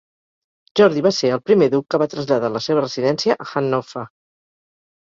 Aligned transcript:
Jordi 0.79 1.03
va 1.07 1.11
ser 1.17 1.31
el 1.35 1.43
primer 1.51 1.67
duc 1.75 1.85
que 1.95 2.01
va 2.05 2.09
traslladar 2.15 2.53
la 2.57 2.63
seva 2.71 2.85
residència 2.87 3.39
a 3.47 3.51
Hannover. 3.55 4.09